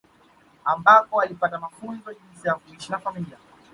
[0.65, 3.37] Ambako walipata mafunzo jinsi ya kuishi na familia